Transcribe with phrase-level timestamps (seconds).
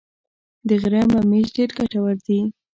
[0.67, 2.39] د غره ممیز ډیر ګټور دي